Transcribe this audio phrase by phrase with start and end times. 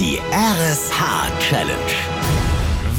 [0.00, 1.76] Die RSH-Challenge.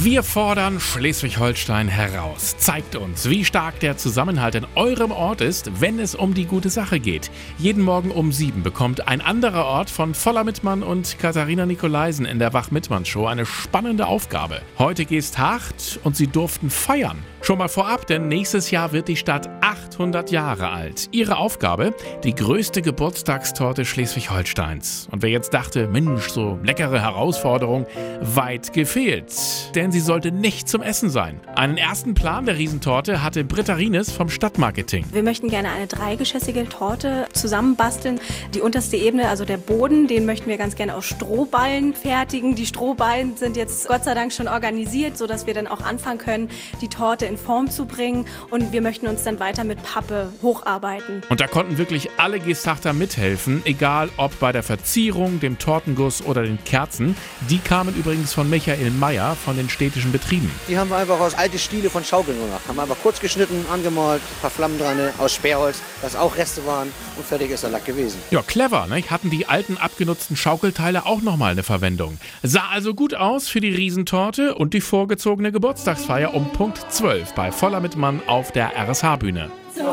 [0.04, 2.56] Wir fordern Schleswig-Holstein heraus.
[2.58, 6.70] Zeigt uns, wie stark der Zusammenhalt in eurem Ort ist, wenn es um die gute
[6.70, 7.32] Sache geht.
[7.58, 12.38] Jeden Morgen um sieben bekommt ein anderer Ort von Voller Mittmann und Katharina Nikolaisen in
[12.38, 14.62] der Wach-Mittmann-Show eine spannende Aufgabe.
[14.78, 17.18] Heute geht's hart und sie durften feiern.
[17.42, 21.08] Schon mal vorab, denn nächstes Jahr wird die Stadt 800 Jahre alt.
[21.14, 21.94] Ihre Aufgabe?
[22.26, 25.08] Die größte Geburtstagstorte Schleswig-Holsteins.
[25.10, 27.86] Und wer jetzt dachte, Mensch, so leckere Herausforderung,
[28.20, 29.32] weit gefehlt.
[29.74, 31.40] Denn sie sollte nicht zum Essen sein.
[31.56, 35.06] Einen ersten Plan der Riesentorte hatte Britta Rienes vom Stadtmarketing.
[35.14, 38.20] Wir möchten gerne eine dreigeschossige Torte zusammenbasteln.
[38.54, 42.56] Die unterste Ebene, also der Boden, den möchten wir ganz gerne aus Strohballen fertigen.
[42.56, 46.50] Die Strohballen sind jetzt Gott sei Dank schon organisiert, sodass wir dann auch anfangen können,
[46.82, 48.26] die Torte in Form zu bringen.
[48.50, 51.22] Und wir möchten uns dann weiter mit Pappe hocharbeiten.
[51.30, 56.44] Und da konnten wirklich alle Gestachter mithelfen, egal ob bei der Verzierung, dem Tortenguss oder
[56.44, 57.16] den Kerzen.
[57.50, 60.52] Die kamen übrigens von Michael Meyer von den städtischen Betrieben.
[60.68, 62.62] Die haben wir einfach aus alte Stiele von Schaukeln gemacht.
[62.68, 66.92] Haben einfach kurz geschnitten, angemalt, ein paar Flammen dran aus Sperrholz, das auch Reste waren
[67.18, 68.20] und fertig ist der Lack gewesen.
[68.32, 69.02] Ja, clever, ne?
[69.10, 72.18] Hatten die alten abgenutzten Schaukelteile auch nochmal eine Verwendung.
[72.44, 77.52] Sah also gut aus für die Riesentorte und die vorgezogene Geburtstagsfeier um Punkt 12 bei
[77.52, 79.51] Voller mit Mann auf der RSH-Bühne.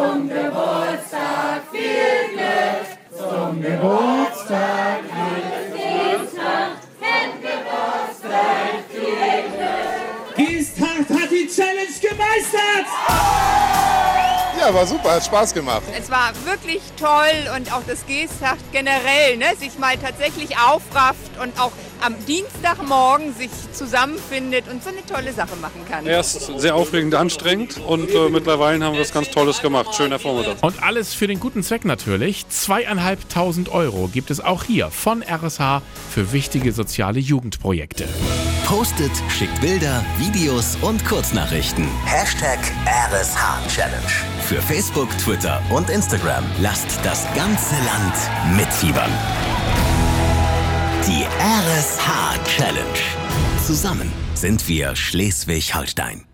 [0.08, 6.70] Zum Geburtstag viel Glück, zum Geburtstag viel Geburtstag,
[7.42, 10.36] Geburtstag viel Glück.
[10.36, 13.27] Giesthardt hat die Challenge gemeistert!
[14.68, 15.80] Ja, war super, hat Spaß gemacht.
[15.98, 21.58] Es war wirklich toll und auch das Geestag generell, ne, sich mal tatsächlich aufrafft und
[21.58, 26.04] auch am Dienstagmorgen sich zusammenfindet und so eine tolle Sache machen kann.
[26.04, 29.94] Erst sehr aufregend, anstrengend und äh, mittlerweile haben wir was ganz Tolles gemacht.
[29.94, 30.62] Schöner Vormittag.
[30.62, 32.46] Und alles für den guten Zweck natürlich.
[32.50, 35.80] Zweieinhalbtausend Euro gibt es auch hier von RSH
[36.10, 38.06] für wichtige soziale Jugendprojekte.
[38.68, 41.88] Postet, schickt Bilder, Videos und Kurznachrichten.
[42.04, 42.58] Hashtag
[43.10, 44.12] RSH Challenge.
[44.42, 46.44] Für Facebook, Twitter und Instagram.
[46.60, 49.10] Lasst das ganze Land mitfiebern.
[51.06, 52.98] Die RSH Challenge.
[53.66, 56.27] Zusammen sind wir Schleswig-Holstein.